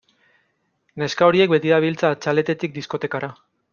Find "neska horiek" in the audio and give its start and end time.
1.01-1.53